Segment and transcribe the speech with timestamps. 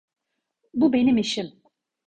[0.73, 1.61] Bu benim işim.